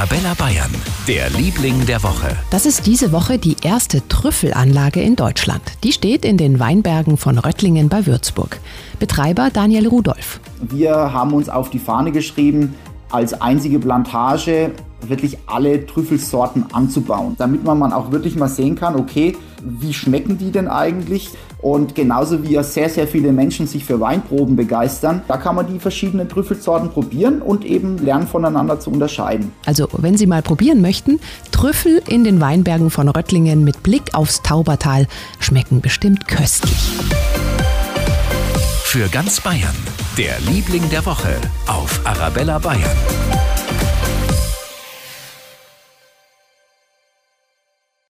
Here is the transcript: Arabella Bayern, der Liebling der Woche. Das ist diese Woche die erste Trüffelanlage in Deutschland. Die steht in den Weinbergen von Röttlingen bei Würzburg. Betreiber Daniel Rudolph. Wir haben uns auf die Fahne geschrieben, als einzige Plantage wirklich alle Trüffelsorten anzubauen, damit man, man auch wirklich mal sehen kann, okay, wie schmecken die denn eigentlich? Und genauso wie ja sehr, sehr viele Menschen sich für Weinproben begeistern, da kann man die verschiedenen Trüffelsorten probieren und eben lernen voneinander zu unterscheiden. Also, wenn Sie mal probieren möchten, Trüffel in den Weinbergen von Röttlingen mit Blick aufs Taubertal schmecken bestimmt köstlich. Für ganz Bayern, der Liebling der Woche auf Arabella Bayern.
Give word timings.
Arabella 0.00 0.32
Bayern, 0.32 0.70
der 1.06 1.28
Liebling 1.28 1.84
der 1.84 2.02
Woche. 2.02 2.34
Das 2.50 2.64
ist 2.64 2.86
diese 2.86 3.12
Woche 3.12 3.36
die 3.36 3.56
erste 3.62 4.00
Trüffelanlage 4.08 5.02
in 5.02 5.14
Deutschland. 5.14 5.60
Die 5.84 5.92
steht 5.92 6.24
in 6.24 6.38
den 6.38 6.58
Weinbergen 6.58 7.18
von 7.18 7.36
Röttlingen 7.36 7.90
bei 7.90 8.06
Würzburg. 8.06 8.60
Betreiber 8.98 9.50
Daniel 9.52 9.88
Rudolph. 9.88 10.40
Wir 10.62 10.94
haben 10.94 11.34
uns 11.34 11.50
auf 11.50 11.68
die 11.68 11.78
Fahne 11.78 12.12
geschrieben, 12.12 12.74
als 13.10 13.42
einzige 13.42 13.78
Plantage 13.78 14.72
wirklich 15.08 15.38
alle 15.46 15.86
Trüffelsorten 15.86 16.66
anzubauen, 16.72 17.34
damit 17.38 17.64
man, 17.64 17.78
man 17.78 17.92
auch 17.92 18.12
wirklich 18.12 18.36
mal 18.36 18.48
sehen 18.48 18.74
kann, 18.76 18.96
okay, 18.96 19.36
wie 19.62 19.92
schmecken 19.92 20.38
die 20.38 20.50
denn 20.50 20.68
eigentlich? 20.68 21.30
Und 21.58 21.94
genauso 21.94 22.42
wie 22.42 22.52
ja 22.52 22.62
sehr, 22.62 22.88
sehr 22.88 23.06
viele 23.06 23.32
Menschen 23.32 23.66
sich 23.66 23.84
für 23.84 24.00
Weinproben 24.00 24.56
begeistern, 24.56 25.22
da 25.28 25.36
kann 25.36 25.54
man 25.54 25.66
die 25.66 25.78
verschiedenen 25.78 26.28
Trüffelsorten 26.28 26.90
probieren 26.90 27.42
und 27.42 27.64
eben 27.64 27.98
lernen 27.98 28.26
voneinander 28.26 28.80
zu 28.80 28.90
unterscheiden. 28.90 29.52
Also, 29.66 29.86
wenn 29.92 30.16
Sie 30.16 30.26
mal 30.26 30.42
probieren 30.42 30.80
möchten, 30.80 31.20
Trüffel 31.50 32.02
in 32.08 32.24
den 32.24 32.40
Weinbergen 32.40 32.90
von 32.90 33.08
Röttlingen 33.08 33.64
mit 33.64 33.82
Blick 33.82 34.14
aufs 34.14 34.42
Taubertal 34.42 35.06
schmecken 35.38 35.80
bestimmt 35.80 36.26
köstlich. 36.26 36.72
Für 38.84 39.08
ganz 39.08 39.40
Bayern, 39.40 39.76
der 40.18 40.40
Liebling 40.40 40.88
der 40.90 41.04
Woche 41.06 41.36
auf 41.66 42.00
Arabella 42.04 42.58
Bayern. 42.58 42.90